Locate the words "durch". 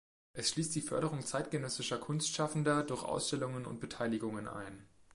2.81-3.03